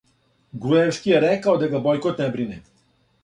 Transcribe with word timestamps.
Груевски 0.63 1.11
је 1.11 1.19
рекао 1.25 1.53
да 1.65 1.69
га 1.73 1.81
бојкот 1.89 2.23
не 2.25 2.31
брине. 2.37 2.59